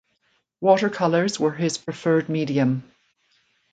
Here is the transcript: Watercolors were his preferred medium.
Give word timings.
Watercolors 0.61 1.39
were 1.39 1.51
his 1.51 1.77
preferred 1.77 2.27
medium. 2.27 2.91